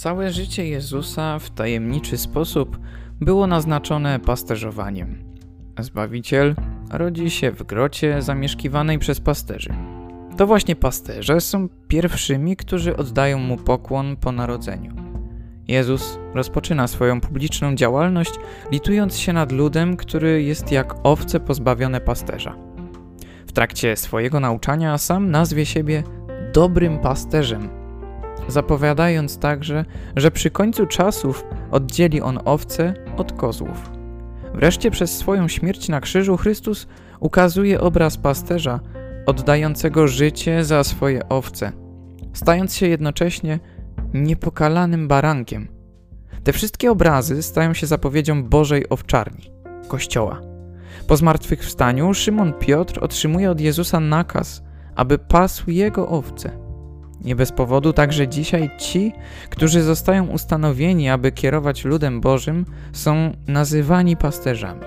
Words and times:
Całe 0.00 0.32
życie 0.32 0.68
Jezusa 0.68 1.38
w 1.38 1.50
tajemniczy 1.50 2.18
sposób 2.18 2.78
było 3.20 3.46
naznaczone 3.46 4.20
pasterzowaniem. 4.20 5.24
Zbawiciel 5.80 6.54
rodzi 6.90 7.30
się 7.30 7.50
w 7.50 7.62
grocie 7.62 8.22
zamieszkiwanej 8.22 8.98
przez 8.98 9.20
pasterzy. 9.20 9.74
To 10.36 10.46
właśnie 10.46 10.76
pasterze 10.76 11.40
są 11.40 11.68
pierwszymi, 11.88 12.56
którzy 12.56 12.96
oddają 12.96 13.38
mu 13.38 13.56
pokłon 13.56 14.16
po 14.16 14.32
narodzeniu. 14.32 14.94
Jezus 15.68 16.18
rozpoczyna 16.34 16.86
swoją 16.86 17.20
publiczną 17.20 17.74
działalność, 17.74 18.32
litując 18.72 19.18
się 19.18 19.32
nad 19.32 19.52
ludem, 19.52 19.96
który 19.96 20.42
jest 20.42 20.72
jak 20.72 20.94
owce 21.02 21.40
pozbawione 21.40 22.00
pasterza. 22.00 22.56
W 23.46 23.52
trakcie 23.52 23.96
swojego 23.96 24.40
nauczania 24.40 24.98
sam 24.98 25.30
nazwie 25.30 25.66
siebie 25.66 26.02
dobrym 26.52 26.98
pasterzem, 26.98 27.79
zapowiadając 28.50 29.38
także, 29.38 29.84
że 30.16 30.30
przy 30.30 30.50
końcu 30.50 30.86
czasów 30.86 31.44
oddzieli 31.70 32.20
on 32.20 32.38
owce 32.44 32.94
od 33.16 33.32
kozłów. 33.32 33.90
Wreszcie 34.54 34.90
przez 34.90 35.18
swoją 35.18 35.48
śmierć 35.48 35.88
na 35.88 36.00
krzyżu 36.00 36.36
Chrystus 36.36 36.86
ukazuje 37.20 37.80
obraz 37.80 38.16
pasterza 38.16 38.80
oddającego 39.26 40.08
życie 40.08 40.64
za 40.64 40.84
swoje 40.84 41.28
owce, 41.28 41.72
stając 42.32 42.76
się 42.76 42.88
jednocześnie 42.88 43.58
niepokalanym 44.14 45.08
barankiem. 45.08 45.68
Te 46.44 46.52
wszystkie 46.52 46.90
obrazy 46.90 47.42
stają 47.42 47.74
się 47.74 47.86
zapowiedzią 47.86 48.44
Bożej 48.44 48.88
owczarni, 48.88 49.50
Kościoła. 49.88 50.40
Po 51.06 51.16
zmartwychwstaniu 51.16 52.14
Szymon 52.14 52.52
Piotr 52.52 53.04
otrzymuje 53.04 53.50
od 53.50 53.60
Jezusa 53.60 54.00
nakaz, 54.00 54.62
aby 54.94 55.18
pasł 55.18 55.70
jego 55.70 56.08
owce. 56.08 56.59
Nie 57.24 57.36
bez 57.36 57.52
powodu 57.52 57.92
także 57.92 58.28
dzisiaj 58.28 58.70
ci, 58.78 59.12
którzy 59.50 59.82
zostają 59.82 60.26
ustanowieni, 60.26 61.08
aby 61.08 61.32
kierować 61.32 61.84
ludem 61.84 62.20
Bożym, 62.20 62.64
są 62.92 63.32
nazywani 63.46 64.16
pasterzami. 64.16 64.80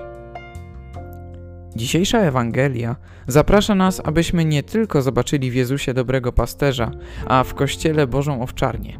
Dzisiejsza 1.76 2.18
Ewangelia 2.18 2.96
zaprasza 3.26 3.74
nas, 3.74 4.00
abyśmy 4.04 4.44
nie 4.44 4.62
tylko 4.62 5.02
zobaczyli 5.02 5.50
w 5.50 5.54
Jezusie 5.54 5.94
dobrego 5.94 6.32
pasterza, 6.32 6.90
a 7.26 7.44
w 7.44 7.54
Kościele 7.54 8.06
Bożą 8.06 8.42
owczarnię. 8.42 8.98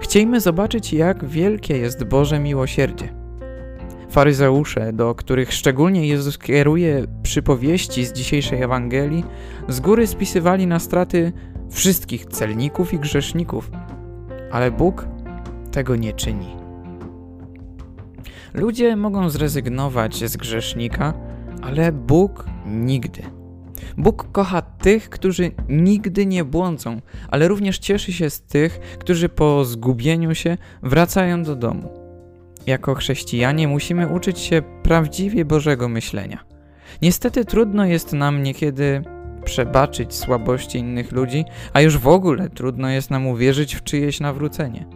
Chciejmy 0.00 0.40
zobaczyć, 0.40 0.92
jak 0.92 1.24
wielkie 1.24 1.78
jest 1.78 2.04
Boże 2.04 2.38
miłosierdzie. 2.38 3.19
Faryzeusze, 4.10 4.92
do 4.92 5.14
których 5.14 5.52
szczególnie 5.52 6.06
Jezus 6.06 6.38
kieruje 6.38 7.04
przypowieści 7.22 8.04
z 8.04 8.12
dzisiejszej 8.12 8.62
Ewangelii, 8.62 9.24
z 9.68 9.80
góry 9.80 10.06
spisywali 10.06 10.66
na 10.66 10.78
straty 10.78 11.32
wszystkich 11.70 12.26
celników 12.26 12.92
i 12.92 12.98
grzeszników, 12.98 13.70
ale 14.52 14.70
Bóg 14.70 15.06
tego 15.72 15.96
nie 15.96 16.12
czyni. 16.12 16.56
Ludzie 18.54 18.96
mogą 18.96 19.28
zrezygnować 19.30 20.30
z 20.30 20.36
grzesznika, 20.36 21.14
ale 21.62 21.92
Bóg 21.92 22.46
nigdy. 22.66 23.22
Bóg 23.96 24.32
kocha 24.32 24.62
tych, 24.62 25.10
którzy 25.10 25.50
nigdy 25.68 26.26
nie 26.26 26.44
błądzą, 26.44 27.00
ale 27.28 27.48
również 27.48 27.78
cieszy 27.78 28.12
się 28.12 28.30
z 28.30 28.42
tych, 28.42 28.80
którzy 28.98 29.28
po 29.28 29.64
zgubieniu 29.64 30.34
się 30.34 30.56
wracają 30.82 31.42
do 31.42 31.56
domu. 31.56 31.99
Jako 32.66 32.94
chrześcijanie 32.94 33.68
musimy 33.68 34.08
uczyć 34.08 34.38
się 34.38 34.62
prawdziwie 34.82 35.44
Bożego 35.44 35.88
myślenia. 35.88 36.44
Niestety 37.02 37.44
trudno 37.44 37.84
jest 37.84 38.12
nam 38.12 38.42
niekiedy 38.42 39.02
przebaczyć 39.44 40.14
słabości 40.14 40.78
innych 40.78 41.12
ludzi, 41.12 41.44
a 41.72 41.80
już 41.80 41.98
w 41.98 42.08
ogóle 42.08 42.48
trudno 42.48 42.88
jest 42.88 43.10
nam 43.10 43.26
uwierzyć 43.26 43.74
w 43.74 43.82
czyjeś 43.84 44.20
nawrócenie. 44.20 44.86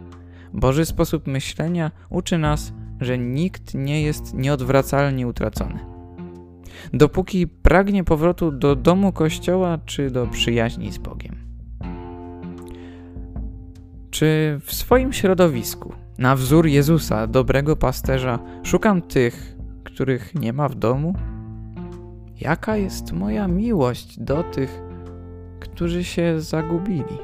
Boży 0.53 0.85
sposób 0.85 1.27
myślenia 1.27 1.91
uczy 2.09 2.37
nas, 2.37 2.73
że 3.01 3.17
nikt 3.17 3.73
nie 3.73 4.01
jest 4.01 4.33
nieodwracalnie 4.33 5.27
utracony. 5.27 5.79
Dopóki 6.93 7.47
pragnie 7.47 8.03
powrotu 8.03 8.51
do 8.51 8.75
domu 8.75 9.11
Kościoła 9.11 9.77
czy 9.85 10.11
do 10.11 10.27
przyjaźni 10.27 10.91
z 10.91 10.97
Bogiem. 10.97 11.35
Czy 14.11 14.59
w 14.63 14.73
swoim 14.73 15.13
środowisku, 15.13 15.93
na 16.17 16.35
wzór 16.35 16.67
Jezusa, 16.67 17.27
dobrego 17.27 17.75
pasterza, 17.75 18.39
szukam 18.63 19.01
tych, 19.01 19.55
których 19.83 20.35
nie 20.35 20.53
ma 20.53 20.69
w 20.69 20.75
domu? 20.75 21.13
Jaka 22.41 22.77
jest 22.77 23.11
moja 23.11 23.47
miłość 23.47 24.19
do 24.19 24.43
tych, 24.43 24.81
którzy 25.59 26.03
się 26.03 26.41
zagubili? 26.41 27.17